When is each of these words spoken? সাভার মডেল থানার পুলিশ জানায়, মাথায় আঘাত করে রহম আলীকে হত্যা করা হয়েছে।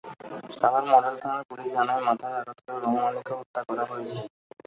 সাভার 0.57 0.83
মডেল 0.93 1.15
থানার 1.21 1.43
পুলিশ 1.49 1.67
জানায়, 1.75 2.01
মাথায় 2.07 2.35
আঘাত 2.39 2.57
করে 2.65 2.77
রহম 2.77 3.03
আলীকে 3.07 3.33
হত্যা 3.39 3.61
করা 3.67 3.83
হয়েছে। 3.89 4.17